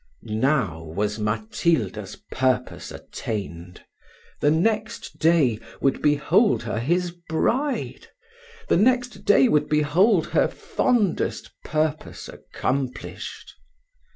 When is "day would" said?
5.19-6.01, 9.25-9.69